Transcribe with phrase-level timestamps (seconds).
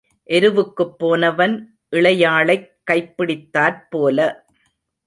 [0.29, 1.55] எருவுக்குப் போனவன்
[1.91, 4.19] இளையாளைக் கைப்பிடித்தாற் போல.